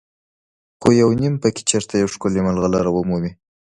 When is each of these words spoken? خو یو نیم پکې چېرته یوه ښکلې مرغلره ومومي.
خو 0.81 0.87
یو 1.01 1.09
نیم 1.21 1.33
پکې 1.43 1.63
چېرته 1.69 1.93
یوه 2.01 2.13
ښکلې 2.15 2.41
مرغلره 2.47 2.91
ومومي. 2.93 3.31